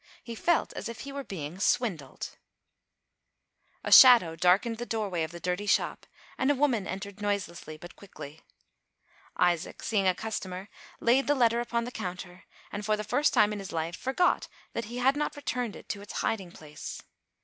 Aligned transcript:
He 0.23 0.33
felt 0.33 0.73
as 0.73 0.89
if 0.89 1.01
he 1.01 1.11
were 1.11 1.23
being 1.23 1.59
swindled. 1.59 2.29
/ 2.99 3.85
54 3.85 3.85
ALICE; 3.85 3.85
OR, 3.85 3.85
THE 3.85 3.85
WAGES 3.85 3.85
OF 3.85 3.93
SIN. 3.93 3.99
A 4.09 4.19
shadow 4.31 4.35
darkened 4.35 4.77
the 4.79 4.85
doorway 4.87 5.21
of 5.21 5.29
the 5.31 5.39
dirty 5.39 5.65
shop, 5.67 6.07
and 6.39 6.49
a 6.49 6.55
woman 6.55 6.87
entered 6.87 7.21
noiselessly, 7.21 7.77
but 7.77 7.95
quickly. 7.95 8.41
Isaac, 9.37 9.83
seeing 9.83 10.07
a 10.07 10.15
customer, 10.15 10.69
laid 10.99 11.27
the 11.27 11.35
letter 11.35 11.59
upon 11.61 11.83
the 11.83 11.91
counter, 11.91 12.45
and, 12.71 12.83
for 12.83 12.97
the 12.97 13.03
first 13.03 13.31
time 13.31 13.53
in 13.53 13.59
his 13.59 13.71
life, 13.71 13.95
forgot 13.95 14.47
that 14.73 14.85
he 14.85 14.97
had 14.97 15.15
not 15.15 15.35
returned 15.35 15.75
it 15.75 15.87
to 15.89 16.01
its 16.01 16.13
hiding 16.21 16.51
place. 16.51 17.03